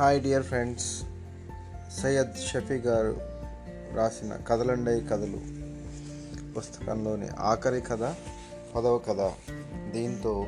[0.00, 1.02] Hi dear friends
[2.02, 3.16] Syed Shafi గారు
[3.96, 5.40] రాసిన కథలండై కథలు.
[6.52, 8.14] పుస్తకంలోని ఆఖరి కథ
[8.76, 9.32] పదవ కథ.
[9.90, 10.46] దీంతో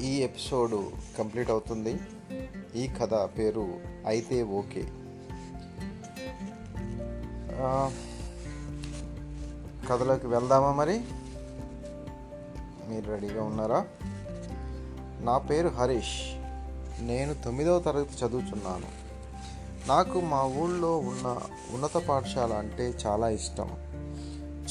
[0.00, 0.74] ఈ ఎపిసోడ్
[1.18, 2.00] కంప్లీట్ అవుతుంది.
[2.74, 4.82] ఈ కథ పేరు అయితే ఓకే.
[9.90, 11.04] కథలోకి వెళ్దామా మరి?
[12.88, 13.86] మీరు రెడీగా ఉన్నారా?
[15.20, 16.41] నా పేరు హరీష్.
[17.00, 19.02] నేను తొమ్మిదవ తరగతి చదువుతున్నాను
[19.88, 21.38] నాకు మా ఊళ్ళో ఉన్న
[21.74, 23.70] ఉన్నత పాఠశాల అంటే చాలా ఇష్టం.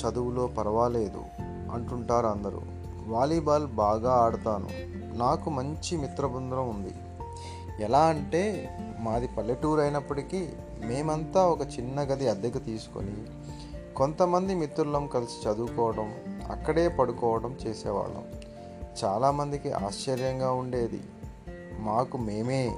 [0.02, 1.22] చదువులో పర్వాలేదు
[1.72, 2.62] అంటుంటారు అందరూ.
[3.08, 4.70] వాలీబాల్ బాగా ఆడతాను.
[5.18, 6.94] నాకు మంచి మిత్రబృందం ఉంది.
[7.84, 10.50] ఎలా అంటే మాది పల్లెటూరు అయినప్పటికీ
[10.86, 13.14] మేమంతా ఒక చిన్న గది అద్దెకు తీసుకొని
[13.96, 16.14] కొంతమంది మిత్రులం కలిసి చదువుకోవడం
[16.52, 18.24] అక్కడే పడుకోవడం చేసేవాళ్ళం.
[19.04, 21.02] చాలామందికి ఆశ్చర్యంగా ఉండేది.
[21.82, 22.78] మాకు మేమే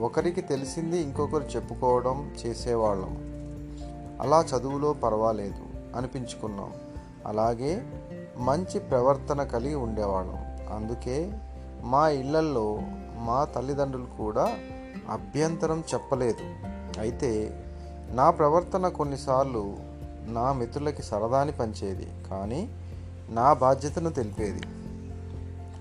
[0.00, 3.16] ఒకరికి తెలిసింది ఇంకొకరు చెప్పుకోవడం చేసేవాళ్ళం.
[4.20, 5.62] అలా చదువులో పర్వాలేదు
[5.96, 6.72] అనిపించుకున్నాం.
[7.26, 7.82] అలాగే
[8.36, 10.36] మంచి ప్రవర్తన కలిగి ఉండేవాళ్ళం.
[10.76, 11.32] అందుకే
[11.82, 12.78] మా ఇళ్ళల్లో
[13.16, 14.58] మా తల్లిదండ్రులు కూడా
[15.10, 16.42] అభ్యంతరం చెప్పలేదు.
[17.00, 17.60] అయితే
[18.10, 19.76] నా ప్రవర్తన కొన్నిసార్లు
[20.26, 22.76] నా మిత్రులకి సరదాని పంచేది కానీ
[23.28, 24.62] నా బాధ్యతను తెలిపేది.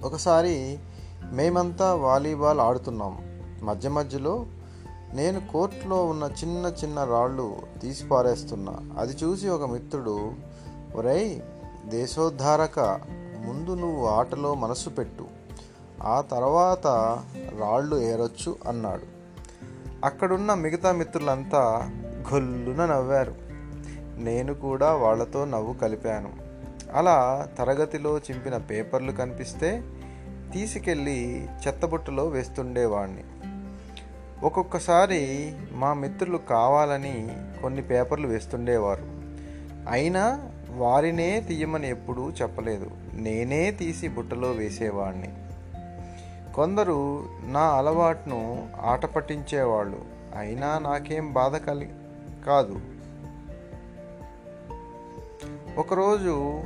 [0.04, 0.80] ఒకసారి
[1.32, 3.18] మేమంతా వాలీబాల్ ఆడుతున్నాం.
[3.64, 4.46] మధ్య మధ్యలో
[5.14, 8.80] నేను కోర్టులో ఉన్న చిన్న చిన్న రాళ్ళు తీసి పారేస్తున్నా.
[8.98, 10.34] అది చూసి ఒక మిత్రుడు
[10.96, 11.42] ఒరై
[11.86, 12.80] దేశోద్ధారక
[13.46, 15.26] ముందు నువ్వు ఆటలో మనసు పెట్టు.
[16.04, 16.88] ఆ తర్వాత
[17.60, 19.14] రాళ్ళు ఏరొచ్చు అన్నాడు.
[20.06, 21.92] అక్కడున్న మిగతా మిత్రులంతా
[22.34, 23.36] గొల్లున నవ్వారు.
[24.18, 26.32] నేను కూడా వాళ్ళతో నవ్వు కలిపాను.
[26.94, 29.84] అలా తరగతిలో చింపిన పేపర్లు కనిపిస్తే
[30.54, 33.23] తీసుకెళ్ళి చెత్తబుట్టలో వేస్తుండేవాడిని
[34.44, 37.30] ఒక్కొక్కసారి మా మిత్రులు కావాలని
[37.62, 39.03] కొన్ని పేపర్లు వేస్తుండేవారు.
[39.90, 42.91] అయినా వారినే తీయమని ఎప్పుడూ చెప్పలేదు.
[43.14, 45.34] నేనే తీసి బుట్టలో వేసేవాడిని
[46.56, 50.02] కొందరు నా అలవాటును ఆట పట్టించేవాళ్ళు
[50.38, 51.90] అయినా నాకేం బాధ కలి
[52.47, 52.80] కాదు.
[55.78, 56.62] ఒకరోజు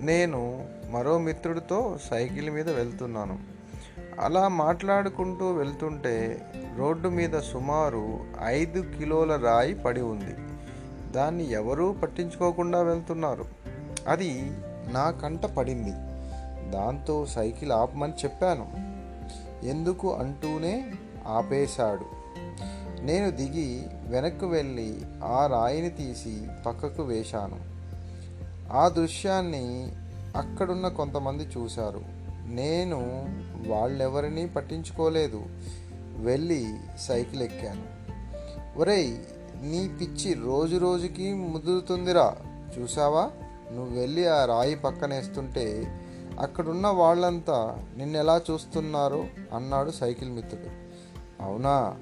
[0.00, 3.38] నేను మరో మిత్రుడితో సైకిల్ మీద వెళ్తున్నాను.
[4.20, 6.40] అలా మాట్లాడుకుంటూ వెళ్తుంటే
[6.76, 10.34] రోడ్డు మీద సుమారు ఐదు కిలోల రాయి పడి ఉంది.
[11.12, 13.44] దాన్ని ఎవరూ పట్టించుకోకుండా వెళ్తున్నారు.
[14.08, 14.50] అది
[14.92, 15.90] నా కంట పడింది.
[16.70, 18.68] దాంతో సైకిల్ ఆపమని చెప్పాను.
[19.66, 20.94] ఎందుకు అంటూనే
[21.26, 22.18] ఆపేశాడు.
[23.02, 27.56] నేను దిగి వెనక్కు వెళ్ళి ఆ రాయిని తీసి పక్కకు వేశాను.
[28.72, 29.92] ఆ దృశ్యాన్ని
[30.38, 32.00] అక్కడున్న కొంతమంది చూశారు.
[32.46, 33.26] నేను
[33.66, 35.42] వాళ్ళెవరినీ పట్టించుకోలేదు.
[36.16, 37.98] వెళ్ళి సైకిల్ ఎక్కాను.
[38.78, 39.18] ఒరేయ్
[39.62, 42.36] నీ పిచ్చి రోజు రోజుకి ముదురుతుందిరా.
[42.78, 43.30] చూసావా
[43.72, 45.94] నువ్వు వెళ్ళి ఆ రాయి పక్కనేస్తుంటే
[46.40, 49.24] అక్కడున్న వాళ్ళంతా నిన్నెలా చూస్తున్నారో?
[49.54, 50.68] అన్నాడు సైకిల్ మిత్రుడు.
[51.42, 51.96] అవునా?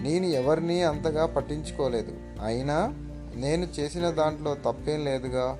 [0.00, 2.12] నేను ఎవరిని అంతగా పట్టించుకోలేదు.
[2.44, 2.94] అయినా
[3.34, 5.58] నేను చేసిన దాంట్లో తప్పేం లేదుగా.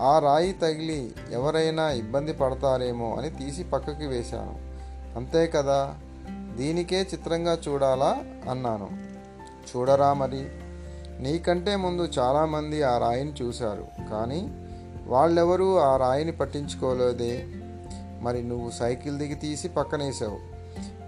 [0.00, 4.58] ఆ రాయి తగిలి ఎవరైనా ఇబ్బంది పడతారేమో అని తీసి పక్కకి వేశాను.
[5.18, 5.94] అంతే కదా?
[6.56, 8.18] దీనికే చిత్రంగా చూడాలా?
[8.50, 8.90] అన్నాను.
[9.76, 10.46] చూడరా మరి.
[11.22, 13.86] నీకంటే ముందు చాలామంది ఆ రాయిని చూశారు.
[14.10, 14.48] కానీ
[15.06, 17.46] వాళ్ళెవరూ ఆ రాయిని పట్టించుకోలేదే.
[18.20, 20.54] మరి నువ్వు సైకిల్ దిగి తీసి పక్కనేసావు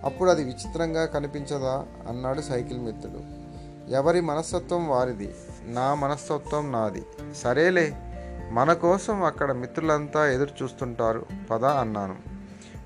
[0.05, 1.87] అప్పుడు అది విచిత్రంగా కనిపించదా?
[2.09, 3.47] అన్నాడు సైకిల్ మిత్రుడు.
[3.93, 5.35] ఎవరి మనస్తత్వం వారిది?
[5.65, 7.07] నా మనస్తత్వం నాది.
[7.43, 7.97] సరేలే.
[8.51, 12.17] మన కోసం అక్కడ మిత్రులంతా ఎదురు చూస్తుంటారు పద అన్నాను.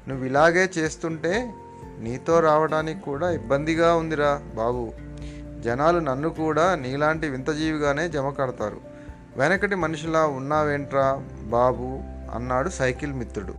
[0.09, 1.55] నువ్వు ఇలాగే చేస్తుంటే
[1.99, 4.93] నీతో రావడానికి కూడా ఇబ్బందిగా ఉందిరా బాబు.
[5.61, 8.81] జనాలు నన్ను కూడా నీలాంటి వింతజీవిగానే జమ కడతారు.
[9.37, 12.01] వెనకటి మనిషిలా ఉన్నావేంట్రా బాబు
[12.35, 13.55] అన్నాడు సైకిల్ మిత్రుడు.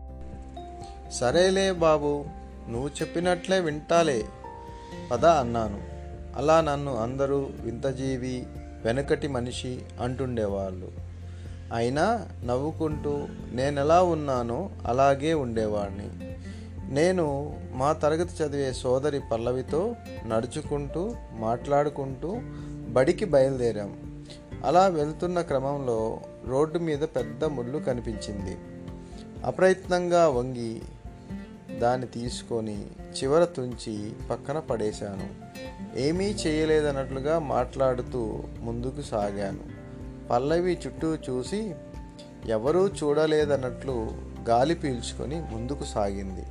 [1.11, 2.25] సరేలే బాబు
[2.69, 4.25] నువ్వు చెప్పినట్లే వింటాలే
[5.11, 5.81] పద అన్నాను.
[6.37, 8.45] అలా నన్ను అందరూ వింతజీవి
[8.85, 11.10] వెనకటి మనిషి అంటుండేవాళ్ళు.
[11.71, 16.09] అయినా నవ్వుకుంటూ నేను ఎలా ఉన్నానో అలాగే ఉండేవాడిని
[16.93, 19.95] నేను మా తరగతి చదివే సోదరి పల్లవితో
[20.27, 22.37] నడుచుకుంటూ మాట్లాడుకుంటూ
[22.89, 24.23] బడికి బయలుదేరాం.
[24.65, 28.57] అలా వెళ్తున్న క్రమంలో రోడ్డు మీద పెద్ద ముళ్ళు కనిపించింది.
[29.45, 30.81] అప్రయత్నంగా వంగి
[31.79, 35.29] దాన్ని తీసుకొని చివర తుంచి పక్కన పడేశాను.
[35.99, 39.70] ఏమీ చేయలేదన్నట్లుగా మాట్లాడుతూ ముందుకు సాగాను.
[40.31, 41.75] పల్లవి చుట్టూ చూసి
[42.45, 44.09] ఎవరూ చూడలేదన్నట్లు
[44.49, 46.45] గాలి పీల్చుకొని ముందుకు సాగింది.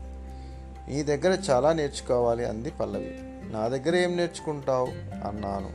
[0.88, 3.18] నీ దగ్గర చాలా నేర్చుకోవాలి అంది పల్లవి.
[3.52, 4.86] నా దగ్గర ఏం నేర్చుకుంటావు?
[5.28, 5.70] అన్నాను.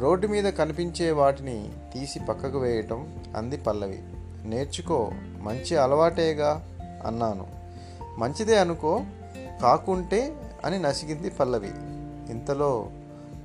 [0.00, 4.02] రోడ్డు మీద కనిపించే వాటిని తీసి పక్కకు వేయటం అంది పల్లవి.
[4.44, 5.10] నేర్చుకో
[5.40, 6.68] మంచి అలవాటేగా
[7.06, 7.46] అన్నాను.
[8.18, 9.00] మంచిదే అనుకో
[9.62, 11.70] కాకుంటే అని నసిగింది పల్లవి.
[12.32, 12.88] ఇంతలో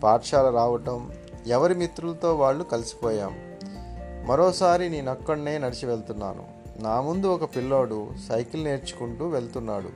[0.04, 1.12] పాఠశాల రావటం
[1.48, 3.47] ఎవరి మిత్రులతో వాళ్ళు కలిసిపోయాం.
[4.28, 6.44] మరోసారి నేను అక్కడనే నడిచి వెళ్తున్నాను.
[6.80, 9.90] నా ముందు ఒక పిల్లోడు సైకిల్ నేర్చుకుంటూ వెళ్తున్నాడు.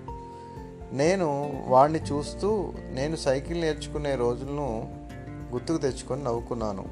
[0.95, 4.93] నేను వాడిని చూస్తూ నేను సైకిల్ నేర్చుకునే రోజులను
[5.51, 6.85] గుర్తుకు తెచ్చుకొని నవ్వుకున్నాను.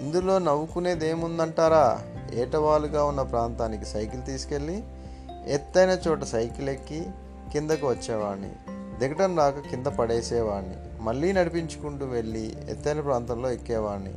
[0.00, 2.00] ఇందులో నవ్వుకునేదేముందంటారా?
[2.34, 4.82] ఏటవాలుగా ఉన్న ప్రాంతానికి సైకిల్ తీసుకెళ్ళి
[5.46, 7.06] ఎత్తైన చోట సైకిల్ ఎక్కి
[7.52, 8.52] కిందకు వచ్చేవాడిని
[8.98, 14.14] దిగటం రాక కింద పడేసేవాడిని మళ్ళీ నడిపించుకుంటూ వెళ్ళి ఎత్తైన ప్రాంతంలో ఎక్కేవాడిని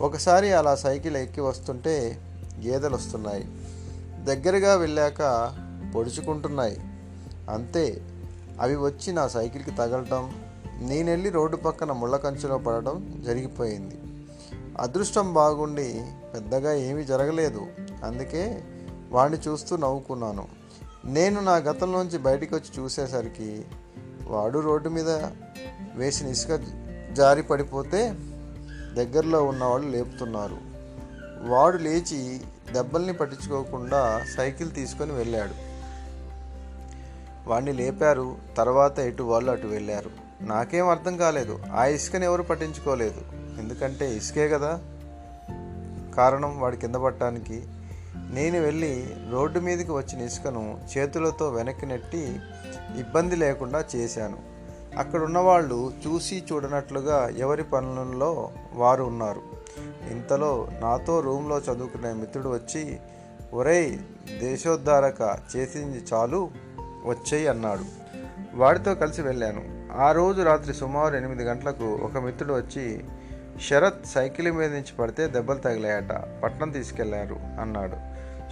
[0.00, 2.18] ఒకసారి అలా సైకిల్ ఎక్కి వస్తుంటే
[2.66, 3.46] గేదెలు వస్తున్నాయి
[4.24, 5.52] దగ్గరగా వెళ్ళాక
[5.94, 6.80] పొడుచుకుంటున్నాయి.
[7.50, 8.02] అంతే
[8.60, 10.32] అవి వచ్చి నా సైకిల్కి తగలటం
[10.80, 13.94] నేనెళ్ళి రోడ్డు పక్కన ముళ్ళ కంచులో పడటం జరిగిపోయింది.
[14.80, 16.04] అదృష్టం బాగుండి
[16.34, 17.66] పెద్దగా ఏమీ జరగలేదు.
[18.04, 18.64] అందుకే
[19.10, 20.48] వాడిని చూస్తూ నవ్వుకున్నాను.
[21.04, 23.64] నేను నా గతంలోంచి బయటికి వచ్చి చూసేసరికి
[24.26, 25.10] వాడు రోడ్డు మీద
[25.94, 26.60] వేసిన ఇసుక
[27.12, 28.14] జారి పడిపోతే
[28.94, 30.56] దగ్గరలో ఉన్నవాళ్ళు లేపుతున్నారు.
[31.48, 32.40] వాడు లేచి
[32.72, 35.68] దెబ్బల్ని పట్టించుకోకుండా సైకిల్ తీసుకొని వెళ్ళాడు.
[37.48, 38.36] వాడిని లేపారు.
[38.56, 40.10] తర్వాత ఇటు వాళ్ళు అటు వెళ్ళారు.
[40.40, 41.58] నాకేం అర్థం కాలేదు.
[41.72, 43.22] ఆ ఇసుకని ఎవరు పట్టించుకోలేదు.
[43.58, 44.80] ఎందుకంటే ఇసుకే కదా.
[46.16, 47.62] కారణం వాడి కింద పట్టడానికి.
[48.16, 52.40] నేను వెళ్ళి రోడ్డు మీదకి వచ్చిన ఇసుకను చేతులతో వెనక్కి నెట్టి
[52.98, 54.57] ఇబ్బంది లేకుండా చేశాను.
[54.98, 59.42] అక్కడ ఉన్నవాళ్ళు చూసి చూడనట్లుగా ఎవరి పనులలో వారు ఉన్నారు.
[60.10, 63.00] ఇంతలో నాతో రూమ్లో చదువుకునే మిత్రుడు వచ్చి
[63.52, 63.98] ఒరేయ్
[64.38, 66.50] దేశోద్ధారక చేసింది చాలు
[67.06, 67.84] వచ్చేయి అన్నాడు.
[68.54, 69.92] వాడితో కలిసి వెళ్ళాను.
[70.00, 73.04] ఆ రోజు రాత్రి సుమారు ఎనిమిది గంటలకు ఒక మిత్రుడు వచ్చి
[73.70, 77.96] శరత్ సైకిల్ మీద నుంచి పడితే దెబ్బలు తగిలాయట పట్నం తీసుకెళ్ళారు అన్నాడు.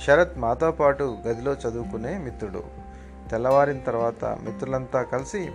[0.07, 2.63] శరత్ మాతో పాటు గదిలో చదువుకునే మిత్రుడు.
[3.31, 5.51] తెల్లవారిన తర్వాత మిత్రులంతా కలిసి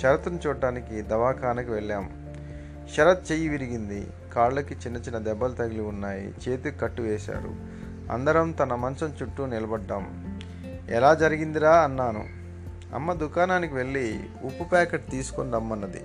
[0.00, 2.34] శరత్ను చూడటానికి దవాఖానకు వెళ్ళాం.
[2.96, 4.10] శరత్ చెయ్యి విరిగింది.
[4.34, 6.34] కాళ్ళకి చిన్న చిన్న దెబ్బలు తగిలి ఉన్నాయి.
[6.48, 7.78] చేతికి కట్టు వేశారు
[8.12, 10.38] అందరం తన మంచం చుట్టూ నిలబడ్డాం.
[10.90, 11.76] ఎలా జరిగిందిరా?
[11.76, 12.26] అన్నాను.
[12.94, 16.00] అమ్మ దుకాణానికి వెళ్ళి ఉప్పు ప్యాకెట్ తీసుకొని రమ్మన్నది.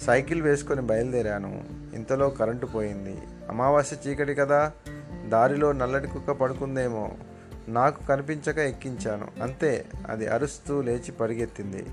[0.00, 1.64] సైకిల్ వేసుకొని బయలుదేరాను.
[1.94, 3.18] ఇంతలో కరెంటు పోయింది.
[3.48, 4.72] అమావాస్య చీకటి కదా.
[5.28, 7.10] దారిలో నల్లటి కుక్క పడుకుందేమో.
[7.68, 9.42] నాకు కనిపించక ఎక్కించాను.
[9.42, 9.84] అంతే.
[10.08, 11.86] అది అరుస్తూ లేచి పరిగెత్తింది.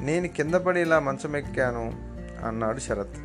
[0.00, 1.92] నేను కింద పడి ఇలా మంచం ఎక్కాను
[2.46, 3.16] అన్నాడు శరత్.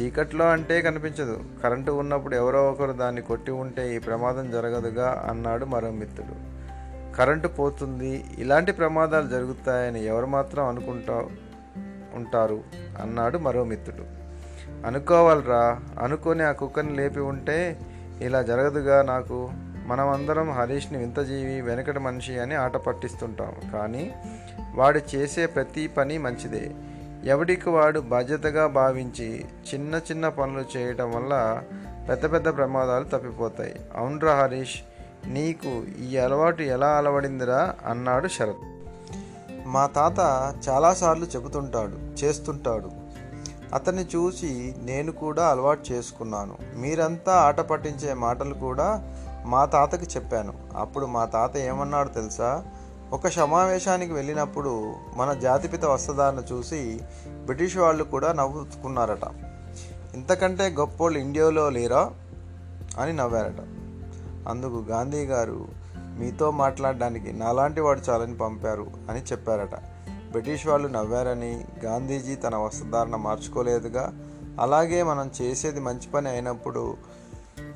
[0.00, 1.40] చీకట్లో అంటే కనిపించదు.
[1.62, 6.50] కరెంటు ఉన్నప్పుడు ఎవరో ఒకరు దాన్ని కొట్టి ఉంటే ఈ ప్రమాదం జరగదుగా అన్నాడు మరో మిత్రుడు.
[7.16, 8.24] కరెంటు పోతుంది.
[8.38, 11.14] ఇలాంటి ప్రమాదాలు జరుగుతాయని ఎవరు మాత్రం అనుకుంటా
[12.14, 12.60] ఉంటారు
[13.00, 14.20] అన్నాడు మరో మిత్రుడు.
[14.86, 15.80] అనుకోవాలరా.
[16.02, 17.78] అనుకొని ఆ కుక్కని లేపి ఉంటే
[18.20, 19.50] ఇలా జరగదుగా నాకు?
[19.90, 23.70] మనమందరం హరీష్ని వింతజీవి వెనకటి మనిషి అని ఆట పట్టిస్తుంటాం.
[23.72, 24.14] కానీ
[24.74, 26.72] వాడు చేసే ప్రతి పని మంచిదే.
[27.24, 29.44] ఎవడికి వాడు బాధ్యతగా భావించి
[29.74, 31.62] చిన్న చిన్న పనులు చేయటం వల్ల
[32.08, 33.74] పెద్ద పెద్ద ప్రమాదాలు తప్పిపోతాయి.
[33.96, 34.80] అవునరా హరీష్
[35.26, 37.74] నీకు ఈ అలవాటు ఎలా అలవడిందిరా?
[37.86, 38.90] అన్నాడు శరత్.
[39.66, 40.18] మా తాత
[40.68, 42.90] చాలాసార్లు చెబుతుంటాడు చేస్తుంటాడు.
[43.74, 46.56] అతన్ని చూసి నేను కూడా అలవాటు చేసుకున్నాను.
[46.76, 50.54] మీరంతా ఆట పట్టించే మాటలు కూడా మా తాతకి చెప్పాను.
[50.76, 52.64] అప్పుడు మా తాత ఏమన్నాడు తెలుసా?
[53.12, 59.24] ఒక సమావేశానికి వెళ్ళినప్పుడు మన జాతిపిత వస్త్రధారణ చూసి బ్రిటిష్ వాళ్ళు కూడా నవ్వుకున్నారట.
[60.14, 62.10] ఇంతకంటే గొప్పోళ్ళు ఇండియాలో లేరా?
[62.98, 63.60] అని నవ్వారట.
[64.48, 69.74] అందుకు గాంధీ గారు మీతో మాట్లాడడానికి నాలాంటి వాడు చాలని పంపారు అని చెప్పారట.
[70.30, 74.12] బ్రిటిష్ వాళ్ళు నవ్వారని గాంధీజీ తన వస్త్రధారణ మార్చుకోలేదుగా.
[74.60, 76.96] అలాగే మనం చేసేది మంచి పని అయినప్పుడు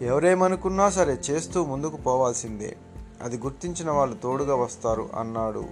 [0.02, 2.76] ఎవరేమనుకున్నా సరే చేస్తూ ముందుకు పోవాల్సిందే.
[3.22, 5.64] అది గుర్తించిన వాళ్ళు తోడుగా వస్తారు అన్నాడు.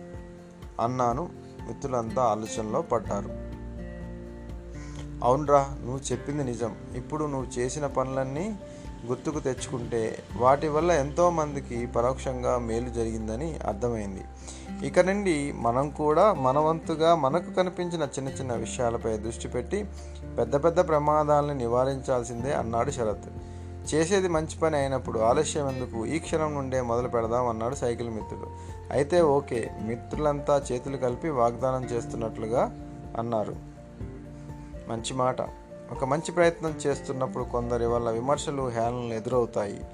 [0.80, 1.28] అన్నాను.
[1.68, 3.52] మిత్రులంతా ఆలోచనలో పడ్డారు.
[5.24, 6.76] అవునరా నువ్వు చెప్పింది నిజం.
[6.96, 8.58] ఇప్పుడు నువ్వు చేసిన పనులన్నీ
[9.06, 14.24] గుర్తుకు తెచ్చుకుంటే వాటి వల్ల ఎంతోమందికి పరోక్షంగా మేలు జరిగిందని అర్థమైంది.
[14.86, 19.84] ఇక నుండి మనం కూడా మనవంతుగా మనకు కనిపించిన చిన్న చిన్న విషయాలపై దృష్టి పెట్టి
[20.38, 23.51] పెద్ద పెద్ద ప్రమాదాలను నివారించాల్సిందే అన్నాడు శరత్.
[23.94, 26.06] చేసేది మంచి పని అయినప్పుడు ఆలస్యం ఎందుకు?
[26.06, 28.46] ఈ క్షణం నుండే మొదలు పెడదాం అన్నాడు సైకిల్ మిత్రుడు.
[28.90, 32.62] అయితే ఓకే మిత్రులంతా చేతులు కలిపి వాగ్దానం చేస్తున్నట్లుగా
[33.18, 33.56] అన్నారు.
[34.88, 35.40] మంచి మాట.
[35.92, 39.84] ఒక మంచి ప్రయత్నం చేస్తున్నప్పుడు కొందరి వల్ల విమర్శలు హేళనలు ఎదురవుతాయి.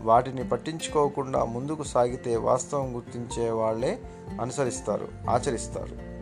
[0.00, 3.98] వాటిని పట్టించుకోకుండా ముందుకు సాగితే వాస్తవం గుర్తించే వాళ్ళే
[4.40, 6.13] అనుసరిస్తారు ఆచరిస్తారు.